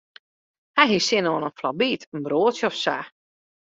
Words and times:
Hy 0.79 0.85
hie 0.89 1.03
sin 1.07 1.29
oan 1.31 1.47
in 1.47 1.57
flaubyt, 1.59 2.01
in 2.15 2.21
broadsje 2.25 2.65
of 2.69 2.75
sa. 2.83 2.97